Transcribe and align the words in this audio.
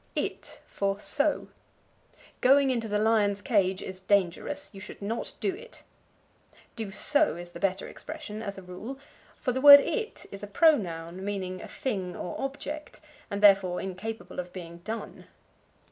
It 0.15 0.61
for 0.65 0.99
So. 0.99 1.49
"Going 2.41 2.71
into 2.71 2.87
the 2.87 2.97
lion's 2.97 3.39
cage 3.39 3.83
is 3.83 3.99
dangerous; 3.99 4.71
you 4.73 4.79
should 4.79 4.99
not 4.99 5.33
do 5.39 5.53
it." 5.53 5.83
Do 6.75 6.89
so 6.89 7.35
is 7.35 7.51
the 7.51 7.59
better 7.59 7.87
expression, 7.87 8.41
as 8.41 8.57
a 8.57 8.63
rule, 8.63 8.97
for 9.37 9.51
the 9.51 9.61
word 9.61 9.79
it 9.79 10.25
is 10.31 10.41
a 10.41 10.47
pronoun, 10.47 11.23
meaning 11.23 11.61
a 11.61 11.67
thing, 11.67 12.15
or 12.15 12.35
object, 12.41 12.99
and 13.29 13.43
therefore 13.43 13.79
incapable 13.79 14.39
of 14.39 14.51
being 14.51 14.79
done. 14.79 15.27